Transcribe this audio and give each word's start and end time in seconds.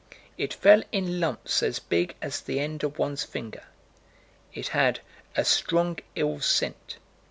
"It 0.35 0.51
fell 0.51 0.81
in 0.91 1.19
lumps 1.19 1.61
as 1.61 1.77
big 1.77 2.15
as 2.23 2.41
the 2.41 2.59
end 2.59 2.83
of 2.83 2.97
one's 2.97 3.23
finger." 3.23 3.65
It 4.51 4.69
had 4.69 5.01
a 5.35 5.45
"strong 5.45 5.99
ill 6.15 6.39
scent." 6.39 6.97